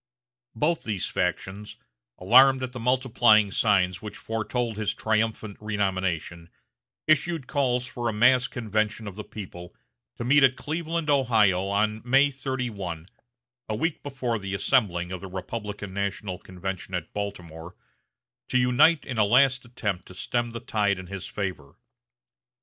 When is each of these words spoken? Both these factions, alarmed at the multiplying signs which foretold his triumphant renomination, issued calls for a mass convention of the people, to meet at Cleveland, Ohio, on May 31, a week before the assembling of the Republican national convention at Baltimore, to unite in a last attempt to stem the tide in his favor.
Both 0.55 0.81
these 0.81 1.05
factions, 1.05 1.77
alarmed 2.17 2.63
at 2.63 2.71
the 2.71 2.79
multiplying 2.79 3.51
signs 3.51 4.01
which 4.01 4.17
foretold 4.17 4.75
his 4.77 4.95
triumphant 4.95 5.57
renomination, 5.59 6.49
issued 7.05 7.45
calls 7.45 7.85
for 7.85 8.09
a 8.09 8.13
mass 8.13 8.47
convention 8.47 9.05
of 9.07 9.15
the 9.15 9.23
people, 9.23 9.75
to 10.15 10.23
meet 10.23 10.41
at 10.41 10.55
Cleveland, 10.55 11.11
Ohio, 11.11 11.67
on 11.67 12.01
May 12.03 12.31
31, 12.31 13.09
a 13.69 13.75
week 13.75 14.01
before 14.01 14.39
the 14.39 14.55
assembling 14.55 15.11
of 15.11 15.21
the 15.21 15.27
Republican 15.29 15.93
national 15.93 16.39
convention 16.39 16.95
at 16.95 17.13
Baltimore, 17.13 17.75
to 18.49 18.57
unite 18.57 19.05
in 19.05 19.19
a 19.19 19.23
last 19.23 19.65
attempt 19.65 20.07
to 20.07 20.15
stem 20.15 20.49
the 20.49 20.59
tide 20.59 20.97
in 20.97 21.05
his 21.05 21.27
favor. 21.27 21.75